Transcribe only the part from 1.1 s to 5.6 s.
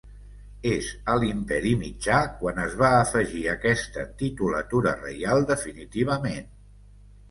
a l'Imperi Mitjà quan es va afegir aquesta titulatura reial